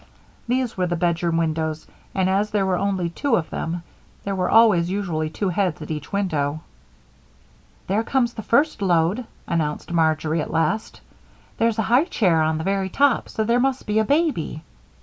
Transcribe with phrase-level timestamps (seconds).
[0.47, 3.83] These were the bedroom windows, and, as there were only two of them,
[4.23, 6.61] there were usually two heads at each window.
[7.85, 11.01] "There comes the first load," announced Marjory, at last.
[11.57, 14.63] "There's a high chair on the very top, so there must be a baby."